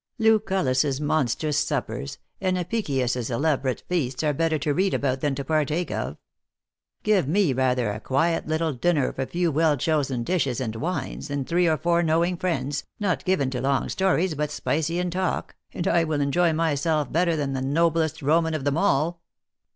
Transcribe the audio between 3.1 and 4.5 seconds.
elaborate feasts, are